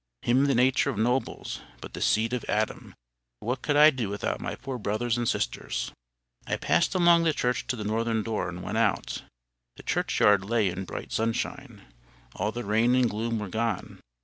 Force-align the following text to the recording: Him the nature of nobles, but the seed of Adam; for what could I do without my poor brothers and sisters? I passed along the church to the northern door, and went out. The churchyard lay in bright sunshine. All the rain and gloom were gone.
Him 0.23 0.45
the 0.45 0.55
nature 0.55 0.89
of 0.89 0.97
nobles, 0.97 1.61
but 1.79 1.93
the 1.93 2.01
seed 2.01 2.33
of 2.33 2.43
Adam; 2.49 2.95
for 3.39 3.45
what 3.49 3.61
could 3.61 3.75
I 3.75 3.91
do 3.91 4.09
without 4.09 4.41
my 4.41 4.55
poor 4.55 4.79
brothers 4.79 5.15
and 5.15 5.29
sisters? 5.29 5.91
I 6.47 6.57
passed 6.57 6.95
along 6.95 7.21
the 7.21 7.33
church 7.33 7.67
to 7.67 7.75
the 7.75 7.83
northern 7.83 8.23
door, 8.23 8.49
and 8.49 8.63
went 8.63 8.79
out. 8.79 9.21
The 9.75 9.83
churchyard 9.83 10.43
lay 10.43 10.69
in 10.69 10.85
bright 10.85 11.11
sunshine. 11.11 11.83
All 12.35 12.51
the 12.51 12.65
rain 12.65 12.95
and 12.95 13.11
gloom 13.11 13.37
were 13.37 13.47
gone. 13.49 13.99